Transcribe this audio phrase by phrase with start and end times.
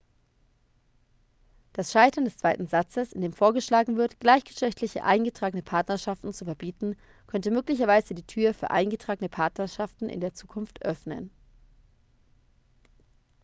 [1.73, 6.95] das scheitern des zweiten satzes in dem vorgeschlagen wird gleichgeschlechtliche eingetragene partnerschaften zu verbieten
[7.27, 11.29] könnte möglicherweise die tür für eingetragene partnerschaften in der zukunft öffnen